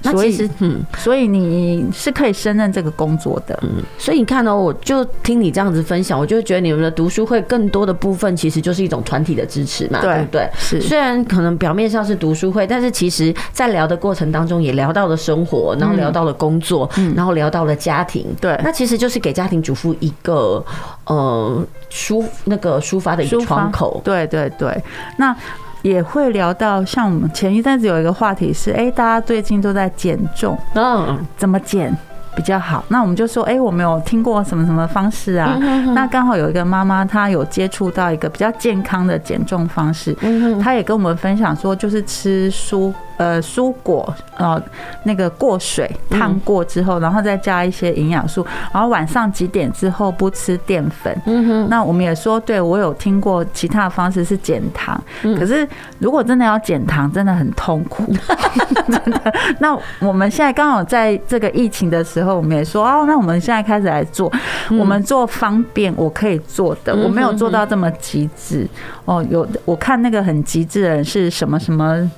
[0.02, 3.58] 所以，嗯，所以你是可以胜任这个工作的。
[3.62, 10.48] 嗯，所以你看呢，我就听你这样子分享，我就觉得你们的读书会更多的部分其实就是一种团体的支持嘛，对不对？
[10.56, 10.80] 是。
[10.80, 18.26] 虽然可能表面上是读书会，但是其实在聊的过程当中也聊到了生活，然后聊到了工作，嗯然后聊到了家庭。
[18.40, 20.64] 对，那其实就是给家庭主妇一个
[21.04, 24.00] 呃抒那个抒发的一个窗口。
[24.04, 24.82] 对对对，
[25.18, 25.36] 那。
[25.82, 31.96] 也会聊到像我们前一阵子有一个话题是，哎，大家最近都在减重，嗯，怎么减
[32.36, 32.84] 比较好？
[32.88, 35.56] 那我们就说，哎，我们有听过什么什么方式啊？
[35.94, 40.16] 那刚好有一个妈妈，她有接触到一个比较健康的减重方式，
[40.62, 42.92] 她也跟我们分享说，就是吃蔬。
[43.20, 44.58] 呃，蔬果呃，
[45.02, 48.42] 那个过水烫过之后，然后再加一些营养素，
[48.72, 51.14] 然后晚上几点之后不吃淀粉。
[51.26, 51.68] 嗯哼。
[51.68, 54.98] 那我们也说，对我有听过其他的方式是减糖，
[55.38, 55.68] 可是
[55.98, 58.10] 如果真的要减糖，真的很痛苦。
[58.88, 59.34] 真的。
[59.58, 64.32] 那我们现在刚好在这个疫情的时候，我们也说哦，那我们现在开始来做，
[64.70, 68.66] 我们做方便我可以做的，我没有做到这么极致。
[69.04, 72.10] 哦，有我看那个很极致的人是什么什么。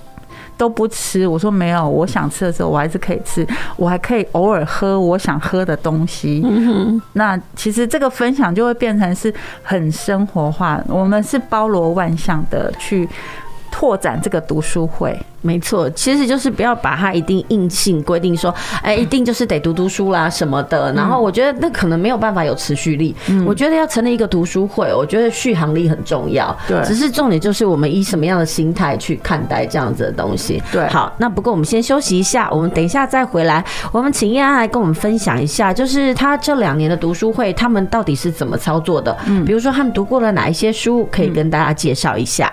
[0.56, 3.46] 都不吃，我说没有，我想吃的时候我还是可以吃，
[3.76, 6.44] 我还可以偶尔喝我想喝的东西。
[7.14, 9.32] 那其实这个分享就会变成是
[9.62, 13.08] 很生活化，我们是包罗万象的去
[13.72, 15.18] 拓展这个读书会。
[15.44, 20.92] 没错，其实就是不要把它一定硬性规定说，哎，一定就是得读读书啦什么的。
[20.92, 23.12] 然后我觉得那可能没有办法有持续力。
[23.26, 26.56] 嗯、我觉得要成立一个读书会，我觉得续航力很重要。
[26.68, 30.62] 对，只是重点就是我们以什么样的心态去看待这样子的东西。
[30.70, 33.64] 对，好，那不过我们先休息一下，我们等一下再回来。
[33.90, 39.16] 我们请叶安来跟我们分享一下，就是他这两年的读书会，他们到底是怎么操作的？
[39.26, 42.52] 嗯，比如说他们读过了哪一些书，可以跟大家介绍一下。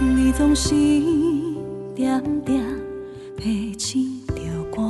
[0.00, 0.74] 你总是
[1.92, 2.64] 点点
[3.36, 4.34] 提醒着
[4.70, 4.80] 歌，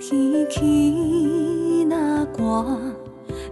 [0.00, 2.78] 天气那寒，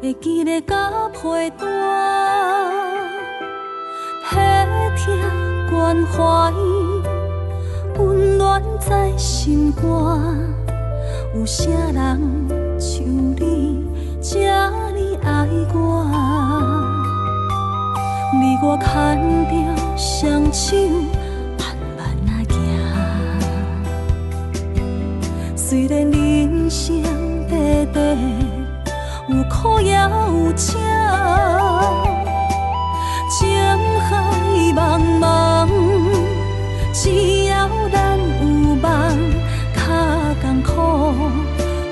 [0.00, 1.68] 会记得加被单，
[4.28, 4.36] 体
[4.96, 5.12] 贴
[5.68, 6.52] 关怀，
[7.98, 9.82] 温暖在心肝，
[11.34, 13.84] 有谁人像你
[14.22, 16.80] 这呢爱我？
[18.33, 19.18] 你我牵
[19.49, 19.53] 着
[19.97, 20.76] 双手
[21.59, 21.66] 慢
[21.97, 22.55] 慢啊行，
[25.57, 27.03] 虽然人生
[27.49, 27.59] 短
[27.93, 28.01] 白
[29.28, 30.78] 有苦也有笑，
[33.28, 33.41] 情
[33.99, 34.09] 海
[34.76, 34.78] 茫
[35.18, 35.68] 茫，
[36.93, 38.45] 只要咱有
[38.76, 38.89] 梦，
[39.74, 39.81] 较
[40.41, 40.70] 艰苦，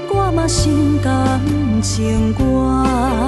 [0.09, 1.41] 我嘛心甘
[1.82, 3.28] 情愿。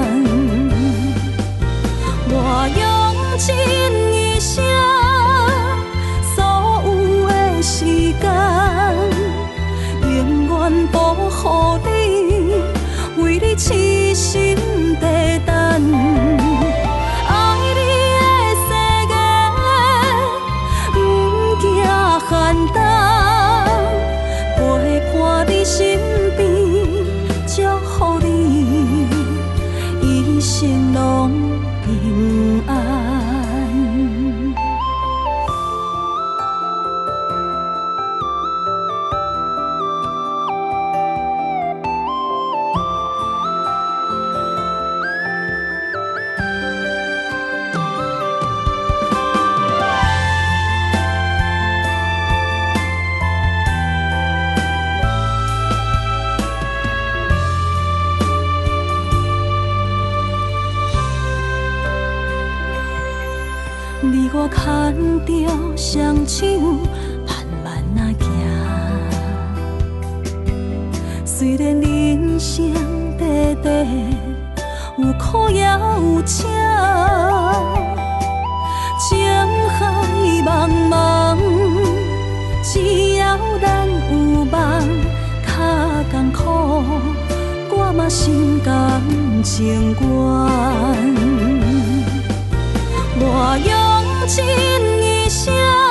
[66.27, 66.47] 手，
[67.27, 68.29] 慢慢仔行。
[71.25, 72.73] 虽然人生
[73.19, 73.29] 短
[73.63, 73.87] 短，
[74.99, 76.47] 有苦也有笑，
[78.99, 79.09] 情
[79.69, 79.79] 海
[80.45, 80.49] 茫
[80.89, 81.39] 茫，
[82.63, 84.55] 只要咱有梦，
[85.47, 85.49] 较
[86.13, 86.43] 艰苦，
[87.71, 89.01] 我嘛心甘
[89.43, 90.01] 情愿。
[93.23, 93.25] 我
[93.59, 94.45] 用尽
[95.03, 95.90] 一生。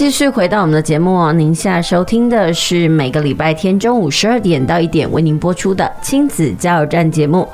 [0.00, 7.46] 继续回到我们的节目哦，您现在收听的是每个礼拜天中午十二点到一点为您播出的亲子加油站节目。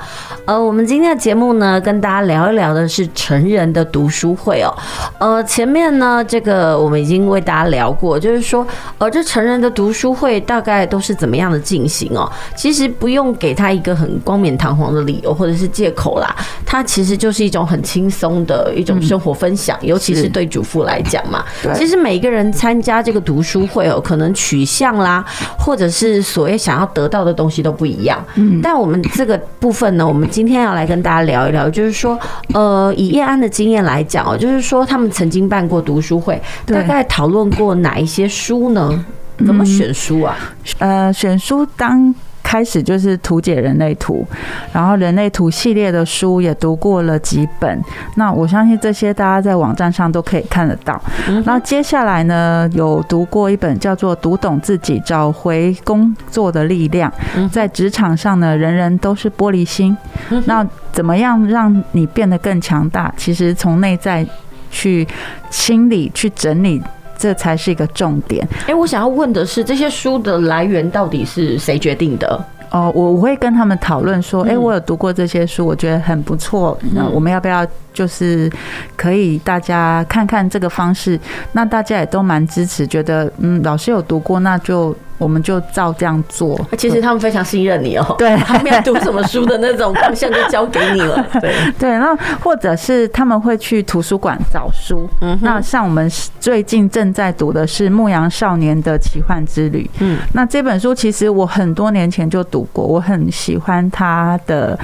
[0.45, 4.73] 呃，我们今天的节目呢，跟大家聊一聊的是成人的读书会哦。
[5.19, 8.65] 呃，前面呢，这个我们已经为大家聊过，就是说，
[8.97, 12.31] 呃，这成人的读书会大概都是怎么样的进行哦？
[12.55, 16.33] 其实不用给他一个很冠冕堂皇的理由或者是借口啦，
[16.65, 21.43] 它其实就是一种很轻松的一种生活分享，嗯、尤其是对主妇来讲嘛。
[21.75, 22.36] 其实每一个人。
[22.37, 25.25] 人参加这个读书会哦，可能取向啦，
[25.57, 28.23] 或者是所谓想要得到的东西都不一样。
[28.35, 32.17] 嗯，但我们这个部分呢，我们今天要来跟大家聊一聊，就是说，
[32.53, 39.03] 呃，以叶安的经验来讲哦，就是说他们曾经办过读书会，大概讨论过哪一些书呢？
[39.45, 40.37] 怎么选书啊？
[40.79, 42.13] 呃，选书当。
[42.47, 44.25] 开始就是图解人类图，
[44.71, 47.83] 然后人类图系列的书也读过了几本。
[48.15, 50.97] 那我相信这些大家在网站上都可以看得到。
[51.43, 57.11] 那接下来呢，有读过一本叫做《读懂自己，找回工作的力量》。
[57.49, 59.97] 在职场上呢，人人都是玻璃心。
[60.45, 63.13] 那怎么样让你变得更强大？
[63.17, 64.25] 其实从内在
[64.71, 65.05] 去
[65.49, 66.81] 清理、去整理。
[67.17, 68.47] 这才是一个重点。
[68.67, 72.45] 哎，我想要问的是，这些书的来源到底是谁决定的？
[72.69, 76.77] 哦，我我会跟他们讨论说，哎，我有读过这些书，我觉得很不错。
[76.93, 78.51] 那我们要不要就是
[78.95, 81.19] 可以大家看看这个方式？
[81.53, 84.95] 那大家也都蛮支持，觉得嗯，老师有读过，那就。
[85.17, 86.59] 我们就照这样做。
[86.77, 88.15] 其实他们非常信任你哦。
[88.17, 91.25] 对，还没有读什么书的那种方向就交给你了。
[91.41, 95.07] 对对，那或者是他们会去图书馆找书。
[95.21, 96.09] 嗯，那像我们
[96.39, 99.89] 最近正在读的是《牧羊少年的奇幻之旅》。
[99.99, 104.77] 嗯，那这本书其实我很多年前就读过，我很喜欢它的，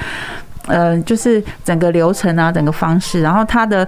[0.67, 3.88] 呃，就是整个流程啊，整个方式，然后它的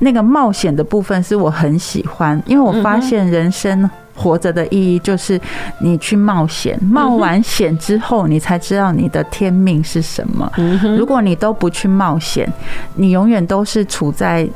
[0.00, 3.88] 那个冒险的部分是我很喜欢，因为我发现人生。
[4.16, 5.40] 活着的意义就是
[5.80, 10.50] 你去冒险，冒完险之后，你才知道你的天命是什么。
[10.98, 12.50] 如果你都不去冒险，
[12.94, 14.48] 你永远都是处在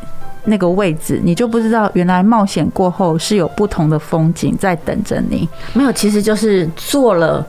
[0.45, 5.47] 那个位置，你就不知道原来冒险过后是有不同的风景在等着你。
[5.75, 7.47] 没有，其实就是做了。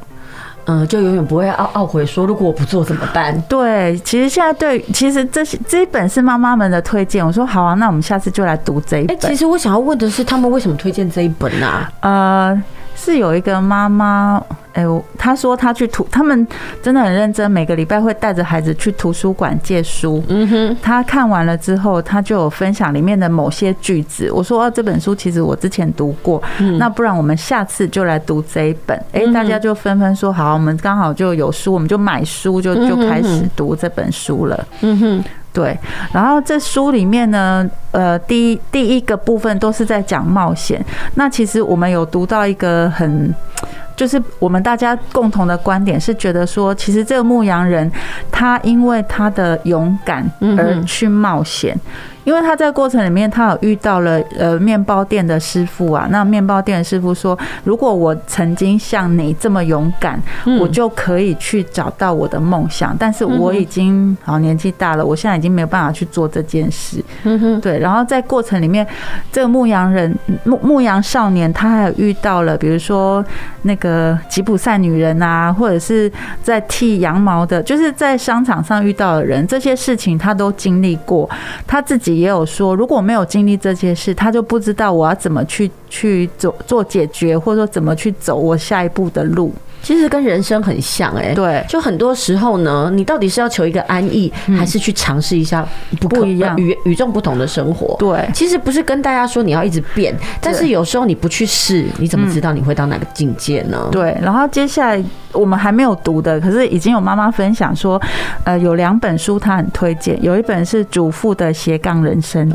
[0.65, 3.39] 嗯，就永远不会懊懊悔说，如果我不做怎么办？
[3.49, 7.25] 对，其实现在对，其实这些这一本是妈妈们的推荐。
[7.25, 9.19] 我说好啊，那我们下次就来读这一本。
[9.19, 11.67] 其实我想要问的是，他们为什么推荐这一本呢？
[11.67, 11.91] 啊？
[12.01, 12.63] 呃。
[13.03, 14.39] 是有一个妈妈，
[14.73, 14.85] 哎，
[15.17, 16.47] 她说她去图，他们
[16.83, 20.23] 真的很认真，每个礼拜会带着孩子去图书馆借书。
[20.27, 24.31] 嗯哼，她看完了之后，她就有分享里面的某些句子。
[24.31, 26.39] 我说，哦，这本书其实我之前读过，
[26.77, 28.95] 那不然我们下次就来读这一本。
[29.13, 34.67] 哎，大家就纷纷说好，我们刚好就有书，我们就买书，就就开始读这本书了。
[34.81, 35.23] 嗯哼。
[35.53, 35.77] 对，
[36.13, 40.83] 然后这书里面呢，呃，第一第一个部分都是在讲冒险。
[41.15, 43.33] 那其实我们有读到一个很，
[43.95, 47.91] 就是我们大家共同的观点是觉得说，其实这个牧羊人
[48.31, 50.25] 他因为他的勇敢
[50.57, 51.77] 而去冒险。
[52.23, 56.07] 因为他在过程里面，他有遇到了呃面包店的师傅啊。
[56.11, 60.21] 那面包店的师傅说：“如果我曾经像你这么勇敢，
[60.59, 62.95] 我就可以去找到我的梦想。
[62.99, 67.79] 但是我已经好年纪大了，我现在已经没有办法去做这件事。”嗯哼对。
[67.79, 68.85] 然后在过程里面，
[69.31, 73.25] 这个牧羊人牧牧羊少年，他还有遇到了，比如说
[73.63, 76.11] 那个吉普赛女人啊，或者是
[76.43, 81.27] 在剃羊毛的，就是在商场上遇到的人，这些事情他都经历过，
[81.65, 82.10] 他自己。
[82.13, 89.53] 也有说，如果没有经历这些事，他就不知道我要怎么去去做做解决，或者说怎么去走我下一步的路。
[89.81, 95.67] 其实跟人生很像哎、欸，对，就很多时候呢，你到底是要求一个安逸，还是去尝试一下
[95.99, 97.95] 不不一样、与与众不同的生活？
[97.97, 103.89] 对，其实不是跟大家说你要一直变，但是有时候你不去试，你怎么知道你会到哪个境界呢？
[103.91, 107.99] 对，然后接下来我们还没有读的，可是已经有妈妈分享说，
[108.43, 112.47] 呃，有两本书她很推荐，有一本是主妇的斜杠人生，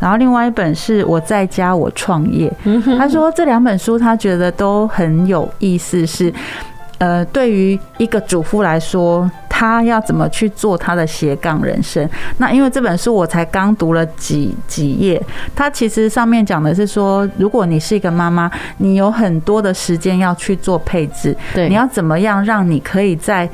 [0.00, 2.52] 然后另外一本是我在家我创业。
[2.98, 6.32] 她说这两本书她觉得都很有意思，是。
[7.02, 12.08] 呃，对于一个主妇来说，她要怎么去做她的斜杠人生？
[12.38, 15.20] 那因为这本书我才刚读了几几页，
[15.52, 23.48] 它其实上面讲的是说，如果你是一个妈妈，你有很多的时间要去做配置，对，你要怎么样让你可以在。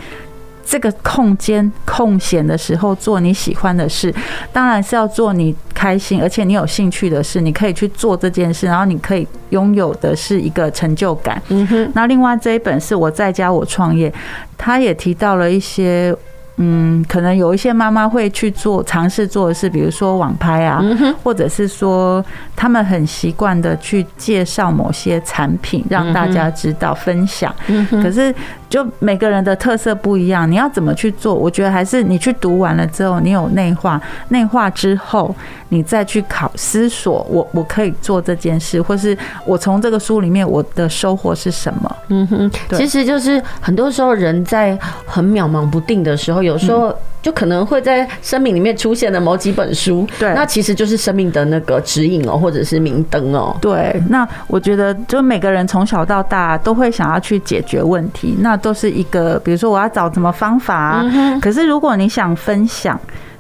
[0.69, 4.15] 这个空间空闲的时候做你喜欢的事，
[4.53, 11.41] 当然是要做你开心而且你有兴趣的事，你可以去做这件事，然后你可以拥有的是一个成就感。
[11.49, 11.91] 嗯哼。
[11.95, 14.13] 那另外这一本是我在家我创业，
[14.59, 16.15] 他也提到了一些
[16.61, 20.83] 嗯，可能有一些妈妈会去做尝试做的事，比如说网拍啊，
[21.23, 22.25] 或者是说
[22.57, 27.55] 他们很习惯的去介绍某些产品，让大家知道分享。
[28.03, 28.35] 可是
[28.69, 31.33] 就每个人的特色不一样，你要怎么去做？
[31.33, 34.01] 我觉得还是你去读完了之后，你有内化，
[34.31, 35.33] 内化之后，
[35.69, 41.97] 你再去考思索，我我可以做这件事，或是我从这个书里面我的收获是什么？
[42.09, 46.48] 嗯哼，其实就是很多时候人在很渺茫不定的时候。
[46.49, 53.57] 有时候就可能会在生命里面出现的某几本书，对，那其实就是生命的那个指引哦，或者是明灯哦。
[53.61, 61.05] 对，那我觉得就每个人从小到大都会想要去解决问题，那都是一个，比如说我要找什么方法啊。
[61.41, 62.99] 可是如果你想分享。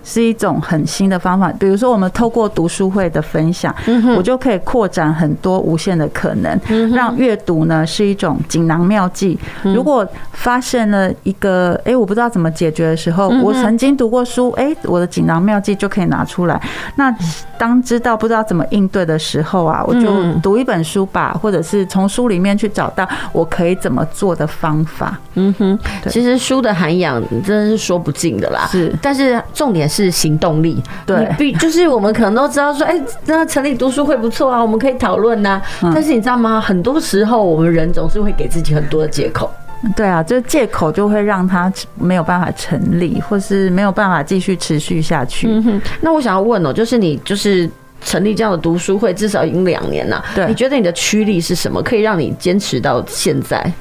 [0.09, 3.75] 是一种很新的方法，比如说我们透过读书会的分享，
[4.17, 6.59] 我就可以扩展很多无限的可能，
[6.95, 9.39] 让阅读呢是一种锦囊妙计。
[9.63, 16.59] 如果发现了一个哎，我不知道怎么解决的时候，我曾经读过书，哎，我的锦囊妙计就可以拿出来。
[16.95, 17.15] 那
[17.59, 25.19] 当知道不知道怎么应对的时候啊，我就读一本书吧，或者是从书里面去找到我可以怎么做的方法。
[25.35, 25.79] 嗯哼，
[26.09, 28.67] 其实书的涵养真的是说不尽的啦。
[28.71, 29.97] 是，但是重点是。
[30.05, 32.94] 是行动力，对，必就是我们可能都知道说，哎，
[33.26, 35.61] 那成立读书会不错啊，我们可以讨论呐。
[35.80, 36.61] 但是你知道吗？
[36.61, 39.51] 很多时候我们人总是会给自己很多的借口。
[39.96, 45.49] 对啊，就借口就会让他没有办法成立，或是没有办法继续持续下去。
[45.49, 45.82] 嗯哼。
[46.01, 47.68] 那我想要问哦，就是你就是
[48.01, 50.24] 成立这样的读书会，至少已经两年了。
[50.34, 53.72] 对，你觉得你的驱力是什么，可以让你坚持到现在？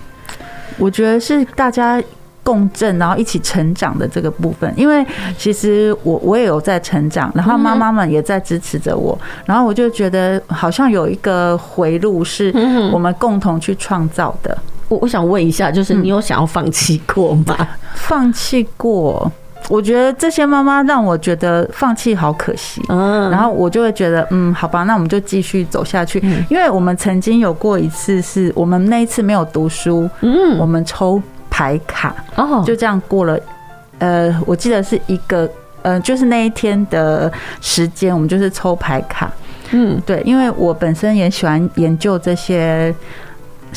[0.78, 2.02] 我觉得是大家。
[2.48, 5.06] 共振，然后一起成长的这个部分，因为
[5.38, 12.50] 其实我我也有在成长，然后妈妈们也在支持着我，然后我就觉得好像有一个回路是
[12.94, 14.58] 我们共同去创造的。
[14.88, 17.68] 我我想问一下，就是你有想要放弃过吗？
[17.96, 19.30] 放弃过，
[19.68, 22.82] 我觉得这些妈妈让我觉得放弃好可惜。
[22.88, 31.22] 嗯，然后我就会觉得，嗯，好吧，那我们就继续走下去，因为我们曾经有过一次，是我们那一次没有读书，嗯，我们抽。
[31.50, 33.40] 牌卡哦，就这样过了。
[34.00, 35.50] 呃，我记得是一个，
[35.82, 37.32] 呃，就是那一天的
[37.62, 39.32] 时间，我们就是抽牌卡。
[39.72, 42.94] 嗯，对，因为我本身也喜欢研究这些。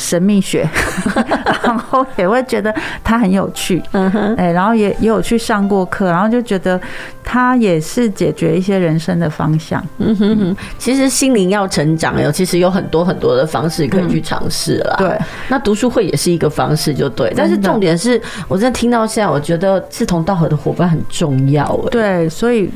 [0.01, 0.67] 神秘学，
[1.63, 2.75] 然后也会觉得
[3.05, 6.81] 他很有趣，嗯哼，哎，然后也也有去上过课，然后就觉得
[7.23, 10.57] 他也是解决一些人生的方向，嗯哼哼。
[10.79, 14.97] 其实心灵要成长，有其实有很多很多的方式可以去尝试啦。
[14.97, 17.33] 对，那读书会也是一个方式，就对。
[17.37, 21.77] 但是重点是，我真的听到现在，我觉得志同道合的伙伴很重要。
[21.91, 22.71] 对，所以。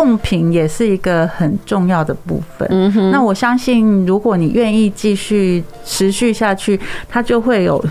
[0.00, 2.66] 共品也是一个很重要的部分。
[2.70, 7.84] 嗯哼，那我相信，如果你愿意继续持续下去，它就会有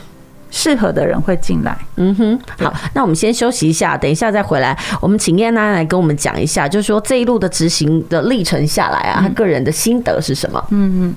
[0.49, 1.78] 适合的人会进来。
[1.97, 4.76] 嗯哼，好，那我们先休息一下，等一下再回来。
[4.99, 10.66] 我们请燕娜来跟我们讲一下，就是说这一路的执行的历程下来啊，他个人的心得是什么？
[10.72, 11.16] 嗯嗯。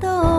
[0.00, 0.33] Tô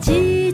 [0.00, 0.50] 看一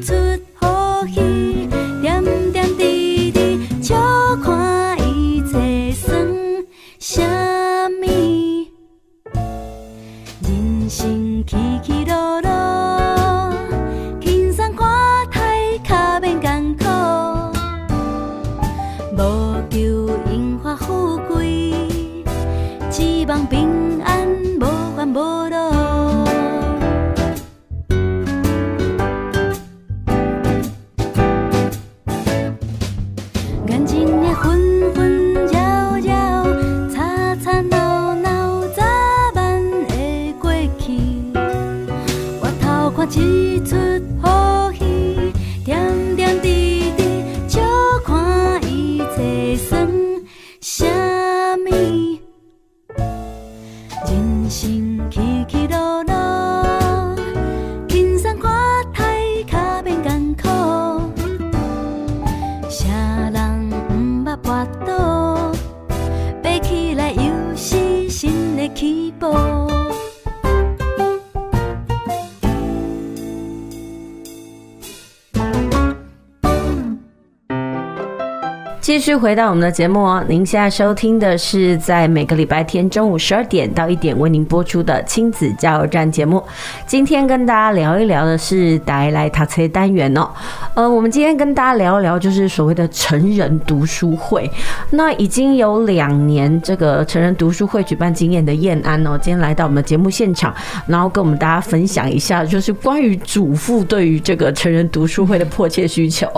[79.19, 86.43] 回到我们的节目哦，您现在收听的是在每个礼拜天中午十二点到一点为您播出的亲子加油站节目。
[86.87, 90.29] 今天跟大家聊一聊的是带来塔车单元哦。
[90.75, 94.51] 呃，我们今天跟大家聊一聊就是所谓的成人读书会。
[94.91, 100.55] 那已经有两年这个成人读书会举办经验的燕安哦，今天来到我们的节目现场，
[100.87, 106.29] 然后跟我们大家分享一下，就是关于主妇对于这个成人读书会的迫切需求。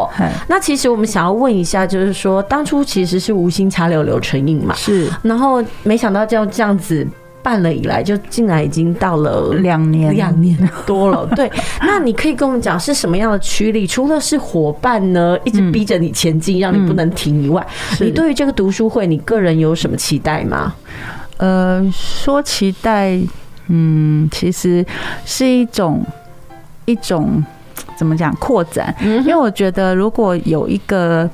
[0.46, 2.42] 那其实我们想要问一下，就是说。
[2.42, 7.06] 当初其实是无心插柳柳成荫嘛，是，然后没想到就这样子
[7.42, 10.54] 办了以来，就进来已经到了两年两年
[10.84, 11.26] 多了。
[11.34, 11.50] 对，
[11.80, 13.86] 那你可以跟我们讲是什么样的驱力？
[13.86, 17.66] 除了是伙伴呢，一直逼着你前进，让你不能停以外，
[18.00, 20.74] 你对于这个读书会，你个人有什么期待吗？
[21.38, 23.18] 呃，说期待，
[23.68, 24.84] 嗯，其实
[25.24, 26.04] 是一种
[26.84, 27.42] 一种
[27.96, 31.30] 怎么讲扩展，因为我觉得如果有一个。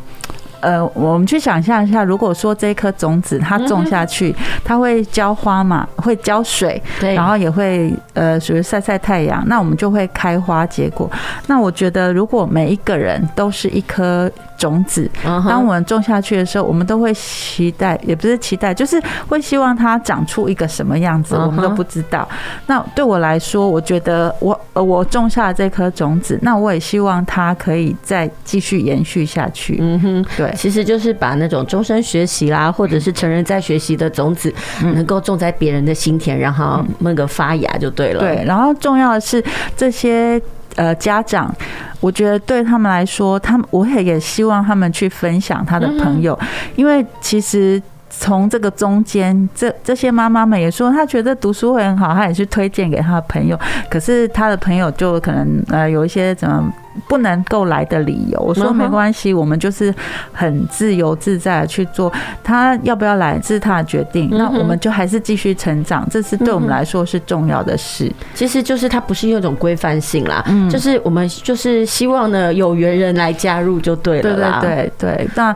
[0.65, 4.35] 呃，我们去想象一下，如果说这颗种子它种下去，
[4.65, 11.11] 它会浇花嘛，会浇水，对，然后也会呃，属于晒晒太阳，那我们就会开花结果。
[11.47, 22.29] 那我觉得，如果每一个人都是一颗种子，当我们种下去的时候，我们都会期待，也不是期待，就是会希望它长出一个什么样子，我们都不知道。
[22.67, 29.79] 那对我来说，我觉得我呃，我种下这颗种子，那我也希望它可以再继续延续下去。
[29.81, 30.53] 嗯哼，对。
[30.57, 34.53] 其实就是把那种终身学习啦，或者是成人在学习的种子，
[34.83, 38.21] 能够种在别人的心田，然后那个发芽就对了。
[38.21, 39.43] 对，然后重要的是
[39.77, 40.41] 这些
[40.77, 41.55] 呃家长，
[42.01, 46.39] 我觉得对他们来说，他们我也也希望他们去分享他的朋友，
[46.77, 53.59] 因为其实从这个中间，这这些妈妈们也说，他觉得读书会很好，他也去推荐给他的朋友，
[53.91, 56.73] 可是他的朋友就可能呃有一些怎么。
[57.09, 59.93] 不能够来的理由，我说没关系，我们就是
[60.33, 68.11] 很自由自在的去做，他要不要来这是他的决定，那我们就还是继续成长，这是对我们来说是重要的事。
[68.35, 74.61] 其实就是它不是有一种规范性啦，就是我们就是希望呢有缘人来加入就对了啦。
[74.61, 75.55] 对对对对，那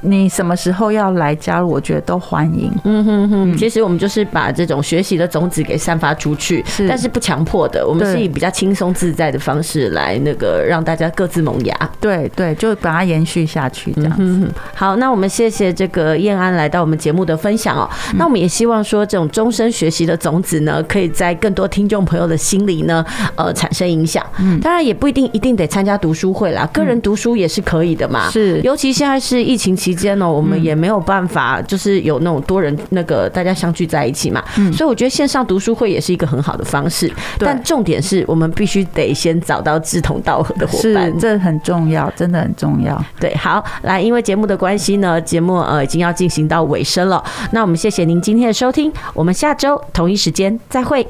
[0.00, 2.72] 你什么时候要来加入，我觉得都欢迎。
[2.84, 10.77] 嗯哼哼，其实我们就是把这种学习的种子给散发出去，但是不强迫的，我们是以比较轻松自在的方式来那个让。
[10.78, 14.18] 让大家各自萌芽，对对，就把它延续下去，这样子。
[14.20, 17.90] 嗯、好，那我们谢谢这个燕安来到我们节目的分享哦。
[18.14, 23.04] 那我们也希望说，这种终身学习的种子呢，可以在更多听众朋友的心里呢，
[23.34, 24.24] 呃，产生影响。
[24.38, 28.30] 嗯，当然也不一定一定得参加读书会啦，个人读书也是可以的嘛。
[28.30, 34.40] 是，尤其现在是疫情期间呢，我们也没有办法，就是有那种多人那个大家相聚在一起嘛。
[34.58, 37.12] 嗯，所以我觉得线上读书会也是一个很好的方式。
[37.36, 40.67] 但重点是我们必须得先找到志同道合的。
[40.68, 41.06] 伙伴。
[41.06, 43.02] 是，这很重要，真的很重要。
[43.18, 47.24] 对，好，来，因为节目的关系呢，节目呃已经要进行到尾声了。
[47.52, 51.06] 那我们谢谢您今天的收听，我们下周同一时间再会。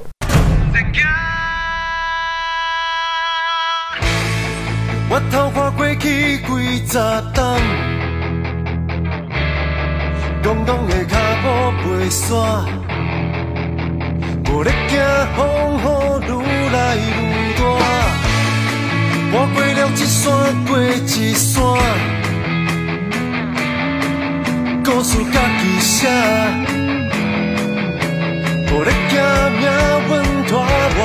[5.10, 6.98] 我偷看过去几十
[7.34, 7.42] 栋，
[10.42, 11.48] 广广的脚步
[11.82, 12.66] 袂煞，
[14.52, 15.00] 无咧惊
[15.34, 15.40] 风
[16.20, 17.60] 雨愈来愈大，
[19.30, 20.24] 爬过了一山
[20.64, 21.62] 过一山，
[24.82, 26.08] 故事家己写，
[28.72, 29.12] 无咧惊
[29.58, 29.62] 命
[30.08, 30.12] 运
[30.46, 31.00] 拖我。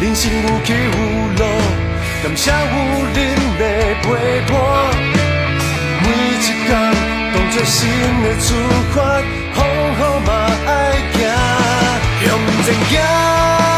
[0.00, 0.96] 人生有起有
[1.38, 1.42] 落，
[2.22, 2.54] 感谢有
[3.12, 3.16] 恁
[3.58, 3.62] 的
[4.02, 4.06] 陪
[4.46, 4.52] 伴。
[6.02, 6.48] 每一天
[7.34, 7.76] 当作新
[8.22, 8.46] 的出
[8.94, 8.96] 发，
[9.54, 9.58] 好
[9.98, 10.30] 好嘛
[10.66, 10.70] 爱
[11.14, 11.20] 行，
[12.22, 12.26] 向
[12.64, 13.73] 前行。